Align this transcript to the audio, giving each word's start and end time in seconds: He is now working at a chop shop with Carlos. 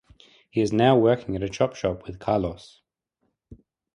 He 0.49 0.61
is 0.61 0.73
now 0.73 0.97
working 0.97 1.35
at 1.35 1.43
a 1.43 1.47
chop 1.47 1.75
shop 1.75 2.07
with 2.07 2.17
Carlos. 2.17 2.81